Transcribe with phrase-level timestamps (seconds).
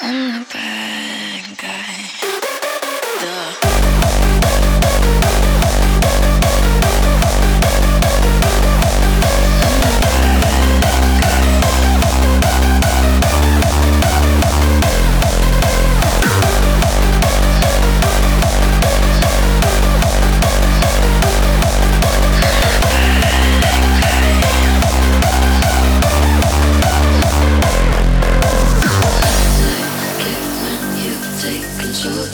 [0.00, 0.26] Um.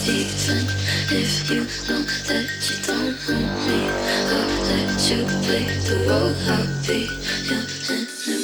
[0.07, 0.67] even
[1.09, 3.89] if you know that you don't want me.
[4.37, 7.09] I'll let you play the role I'll be
[7.49, 8.44] your enemy.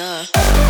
[0.00, 0.69] duh.